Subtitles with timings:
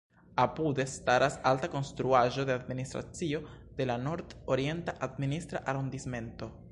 [0.43, 3.41] Apude staras alta konstruaĵo de administracio
[3.81, 6.53] de la Nord-Orienta administra arondismento.